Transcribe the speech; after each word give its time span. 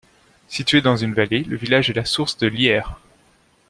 Situé 0.47 0.81
dans 0.81 0.97
une 0.97 1.13
vallée, 1.13 1.43
le 1.43 1.55
village 1.55 1.91
est 1.91 1.95
la 1.95 2.05
source 2.05 2.35
de 2.37 2.47
l'Yères. 2.47 2.99